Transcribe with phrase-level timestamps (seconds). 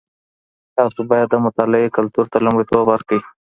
[0.77, 3.19] تاسو بايد د مطالعې کلتور ته لومړيتوب ورکړئ.